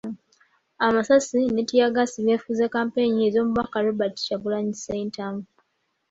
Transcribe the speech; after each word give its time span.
Amasasi 0.87 1.39
ne 1.53 1.61
ttiyaggaasi 1.63 2.17
byefuze 2.25 2.65
kampeyini 2.75 3.25
z'Omubaka 3.33 3.77
Robert 3.85 4.15
Kyagulanyi 4.25 4.73
Ssentamu. 4.77 5.41